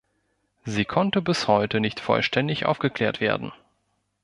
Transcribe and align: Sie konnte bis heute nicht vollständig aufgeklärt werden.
Sie 0.65 0.83
konnte 0.83 1.21
bis 1.21 1.47
heute 1.47 1.79
nicht 1.79 1.99
vollständig 1.99 2.65
aufgeklärt 2.65 3.21
werden. 3.21 3.51